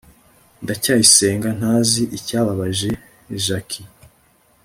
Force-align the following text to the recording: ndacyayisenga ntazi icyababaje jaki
ndacyayisenga 0.63 1.49
ntazi 1.57 2.03
icyababaje 2.17 2.89
jaki 3.45 3.81